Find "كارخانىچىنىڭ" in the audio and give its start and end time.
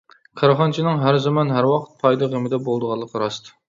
0.41-1.03